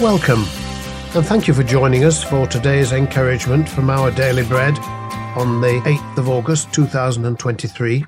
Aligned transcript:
Welcome, 0.00 0.44
and 1.14 1.24
thank 1.24 1.48
you 1.48 1.54
for 1.54 1.62
joining 1.62 2.04
us 2.04 2.22
for 2.22 2.46
today's 2.46 2.92
encouragement 2.92 3.66
from 3.66 3.88
our 3.88 4.10
daily 4.10 4.44
bread 4.44 4.78
on 5.38 5.62
the 5.62 5.80
8th 5.86 6.18
of 6.18 6.28
August 6.28 6.70
2023. 6.74 8.04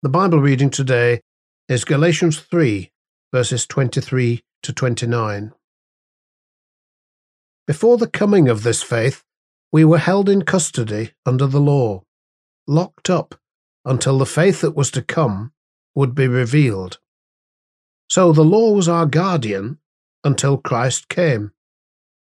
The 0.00 0.08
Bible 0.08 0.40
reading 0.40 0.70
today 0.70 1.20
is 1.68 1.84
Galatians 1.84 2.40
3, 2.40 2.90
verses 3.30 3.66
23 3.66 4.42
to 4.62 4.72
29. 4.72 5.52
Before 7.66 7.98
the 7.98 8.08
coming 8.08 8.48
of 8.48 8.62
this 8.62 8.82
faith, 8.82 9.22
we 9.70 9.84
were 9.84 9.98
held 9.98 10.30
in 10.30 10.46
custody 10.46 11.12
under 11.26 11.46
the 11.46 11.60
law, 11.60 12.04
locked 12.66 13.10
up 13.10 13.34
until 13.84 14.16
the 14.16 14.24
faith 14.24 14.62
that 14.62 14.74
was 14.74 14.90
to 14.92 15.02
come 15.02 15.52
would 15.94 16.14
be 16.14 16.26
revealed. 16.26 17.00
So 18.08 18.32
the 18.32 18.42
law 18.42 18.72
was 18.72 18.88
our 18.88 19.04
guardian 19.04 19.78
until 20.24 20.56
Christ 20.56 21.08
came, 21.08 21.52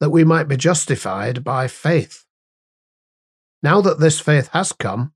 that 0.00 0.10
we 0.10 0.24
might 0.24 0.48
be 0.48 0.56
justified 0.56 1.44
by 1.44 1.68
faith. 1.68 2.26
Now 3.62 3.80
that 3.80 4.00
this 4.00 4.20
faith 4.20 4.48
has 4.48 4.72
come, 4.72 5.12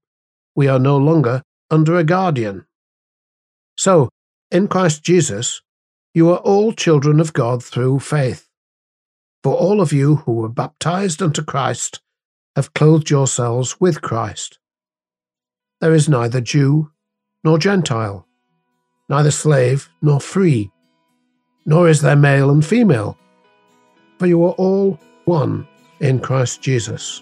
we 0.55 0.69
are 0.69 0.79
no 0.79 0.97
longer 0.97 1.43
under 1.71 1.97
a 1.97 2.05
guardian. 2.05 2.67
So, 3.77 4.09
in 4.51 4.69
Christ 4.69 5.03
Jesus, 5.03 5.61
you 6.15 6.31
are 6.31 6.39
all 6.39 6.73
children 6.73 7.21
of 7.21 7.33
God 7.33 7.63
through 7.63 8.01
faith. 8.01 8.49
For 9.43 9.55
all 9.55 9.81
of 9.81 9.93
you 9.93 10.17
who 10.17 10.33
were 10.33 10.49
baptized 10.49 11.23
unto 11.23 11.45
Christ 11.45 12.01
have 12.57 12.75
clothed 12.75 13.11
yourselves 13.11 13.81
with 13.81 14.03
Christ. 14.03 14.59
There 15.81 15.95
is 15.95 16.09
neither 16.09 16.41
Jew 16.41 16.91
nor 17.45 17.59
Gentile, 17.59 18.27
neither 19.09 19.31
slave 19.31 19.89
nor 20.03 20.21
free 20.21 20.73
nor 21.69 21.87
is 21.87 22.01
there 22.01 22.17
male 22.17 22.51
and 22.51 22.65
female, 22.65 23.19
for 24.19 24.27
you 24.27 24.43
are 24.43 24.53
all 24.53 24.99
one 25.27 25.69
in 26.01 26.19
Christ 26.19 26.63
Jesus. 26.63 27.21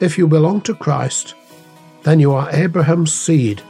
If 0.00 0.16
you 0.16 0.26
belong 0.26 0.62
to 0.62 0.74
Christ, 0.74 1.34
then 2.04 2.20
you 2.20 2.32
are 2.32 2.50
Abraham's 2.52 3.12
seed 3.12 3.60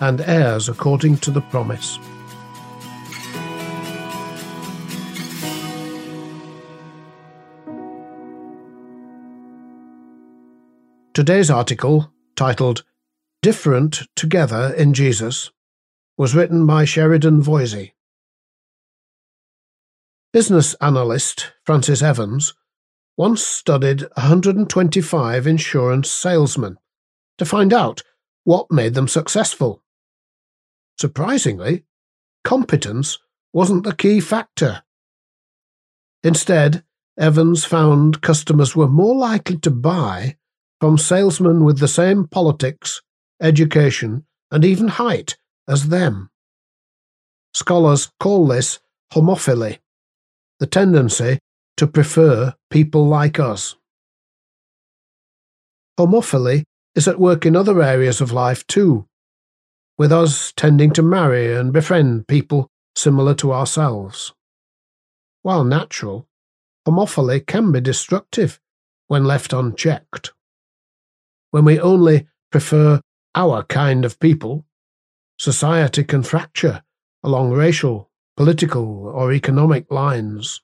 and 0.00 0.20
heirs 0.20 0.68
according 0.68 1.16
to 1.18 1.32
the 1.32 1.40
promise. 1.40 1.98
Today's 11.12 11.50
article, 11.50 12.12
titled 12.36 12.84
Different 13.42 14.02
Together 14.14 14.72
in 14.78 14.94
Jesus, 14.94 15.50
was 16.16 16.36
written 16.36 16.66
by 16.66 16.84
Sheridan 16.84 17.42
Voysey. 17.42 17.93
Business 20.34 20.74
analyst 20.80 21.52
Francis 21.64 22.02
Evans 22.02 22.54
once 23.16 23.40
studied 23.40 24.00
125 24.16 25.46
insurance 25.46 26.10
salesmen 26.10 26.76
to 27.38 27.44
find 27.44 27.72
out 27.72 28.02
what 28.42 28.66
made 28.68 28.94
them 28.94 29.06
successful. 29.06 29.84
Surprisingly, 30.98 31.84
competence 32.42 33.20
wasn't 33.52 33.84
the 33.84 33.94
key 33.94 34.18
factor. 34.18 34.82
Instead, 36.24 36.82
Evans 37.16 37.64
found 37.64 38.20
customers 38.20 38.74
were 38.74 38.88
more 38.88 39.14
likely 39.14 39.58
to 39.58 39.70
buy 39.70 40.36
from 40.80 40.98
salesmen 40.98 41.62
with 41.62 41.78
the 41.78 41.86
same 41.86 42.26
politics, 42.26 43.00
education, 43.40 44.26
and 44.50 44.64
even 44.64 44.88
height 44.88 45.36
as 45.68 45.90
them. 45.90 46.28
Scholars 47.52 48.10
call 48.18 48.48
this 48.48 48.80
homophily 49.12 49.78
the 50.60 50.66
tendency 50.66 51.38
to 51.76 51.86
prefer 51.86 52.54
people 52.70 53.06
like 53.06 53.38
us. 53.38 53.76
Homophily 55.98 56.64
is 56.94 57.08
at 57.08 57.20
work 57.20 57.44
in 57.46 57.56
other 57.56 57.82
areas 57.82 58.20
of 58.20 58.32
life 58.32 58.66
too, 58.66 59.06
with 59.98 60.12
us 60.12 60.52
tending 60.56 60.92
to 60.92 61.02
marry 61.02 61.54
and 61.54 61.72
befriend 61.72 62.26
people 62.28 62.68
similar 62.96 63.34
to 63.34 63.52
ourselves. 63.52 64.32
While 65.42 65.64
natural, 65.64 66.28
homophily 66.86 67.44
can 67.46 67.72
be 67.72 67.80
destructive 67.80 68.60
when 69.08 69.24
left 69.24 69.52
unchecked. 69.52 70.32
When 71.50 71.64
we 71.64 71.78
only 71.78 72.26
prefer 72.50 73.00
our 73.34 73.62
kind 73.64 74.04
of 74.04 74.18
people, 74.18 74.64
society 75.38 76.04
can 76.04 76.22
fracture 76.22 76.82
along 77.22 77.52
racial, 77.52 78.10
political 78.36 79.06
or 79.06 79.32
economic 79.32 79.90
lines. 79.90 80.60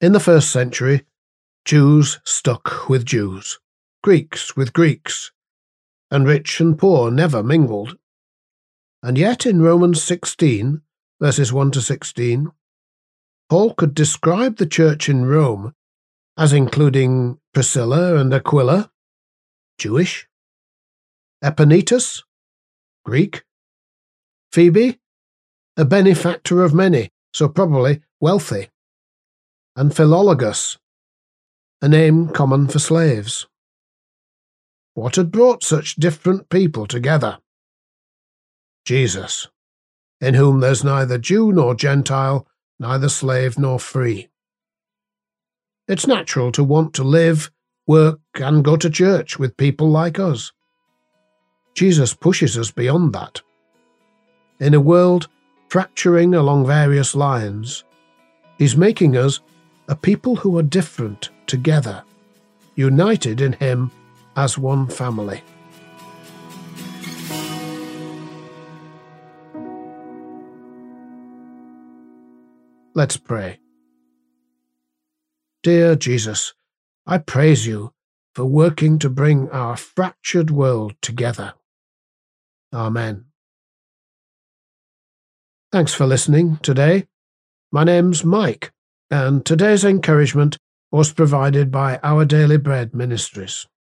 In 0.00 0.12
the 0.12 0.20
first 0.20 0.50
century, 0.50 1.04
Jews 1.64 2.20
stuck 2.24 2.88
with 2.88 3.04
Jews, 3.04 3.60
Greeks 4.02 4.56
with 4.56 4.72
Greeks, 4.72 5.32
and 6.10 6.26
rich 6.26 6.60
and 6.60 6.78
poor 6.78 7.10
never 7.10 7.42
mingled. 7.42 7.96
And 9.02 9.16
yet 9.16 9.46
in 9.46 9.62
Romans 9.62 10.02
16, 10.02 10.82
verses 11.20 11.52
1 11.52 11.70
to 11.72 11.80
16, 11.80 12.50
Paul 13.48 13.74
could 13.74 13.94
describe 13.94 14.56
the 14.56 14.66
church 14.66 15.08
in 15.08 15.26
Rome 15.26 15.74
as 16.36 16.52
including 16.52 17.38
Priscilla 17.52 18.16
and 18.16 18.32
Aquila, 18.32 18.90
Jewish, 19.78 20.26
Epaenetus, 21.44 22.22
Greek, 23.04 23.44
Phoebe, 24.52 24.98
a 25.76 25.84
benefactor 25.84 26.62
of 26.62 26.74
many, 26.74 27.10
so 27.32 27.48
probably 27.48 28.02
wealthy, 28.20 28.68
and 29.74 29.92
Philologus, 29.92 30.76
a 31.80 31.88
name 31.88 32.28
common 32.28 32.68
for 32.68 32.78
slaves. 32.78 33.46
What 34.94 35.16
had 35.16 35.30
brought 35.30 35.64
such 35.64 35.96
different 35.96 36.50
people 36.50 36.86
together? 36.86 37.38
Jesus, 38.84 39.48
in 40.20 40.34
whom 40.34 40.60
there's 40.60 40.84
neither 40.84 41.16
Jew 41.16 41.52
nor 41.52 41.74
Gentile, 41.74 42.46
neither 42.78 43.08
slave 43.08 43.58
nor 43.58 43.78
free. 43.78 44.28
It's 45.88 46.06
natural 46.06 46.52
to 46.52 46.62
want 46.62 46.92
to 46.94 47.02
live, 47.02 47.50
work, 47.86 48.20
and 48.34 48.62
go 48.62 48.76
to 48.76 48.90
church 48.90 49.38
with 49.38 49.56
people 49.56 49.88
like 49.88 50.18
us. 50.18 50.52
Jesus 51.74 52.12
pushes 52.12 52.58
us 52.58 52.70
beyond 52.70 53.14
that. 53.14 53.40
In 54.60 54.74
a 54.74 54.80
world 54.80 55.28
fracturing 55.72 56.34
along 56.34 56.66
various 56.66 57.14
lines. 57.14 57.84
He's 58.58 58.76
making 58.76 59.16
us 59.16 59.40
a 59.88 59.96
people 59.96 60.36
who 60.36 60.58
are 60.58 60.62
different 60.62 61.30
together, 61.46 62.04
united 62.74 63.40
in 63.40 63.54
Him 63.54 63.90
as 64.36 64.58
one 64.58 64.86
family. 64.86 65.42
Let's 72.92 73.16
pray. 73.16 73.58
Dear 75.62 75.96
Jesus, 75.96 76.52
I 77.06 77.16
praise 77.16 77.66
you 77.66 77.94
for 78.34 78.44
working 78.44 78.98
to 78.98 79.08
bring 79.08 79.48
our 79.48 79.78
fractured 79.78 80.50
world 80.50 80.96
together. 81.00 81.54
Amen. 82.74 83.31
Thanks 85.72 85.94
for 85.94 86.04
listening 86.04 86.58
today. 86.58 87.06
My 87.72 87.82
name's 87.82 88.26
Mike, 88.26 88.72
and 89.10 89.42
today's 89.42 89.86
encouragement 89.86 90.58
was 90.90 91.14
provided 91.14 91.70
by 91.70 91.98
Our 92.02 92.26
Daily 92.26 92.58
Bread 92.58 92.92
Ministries. 92.92 93.66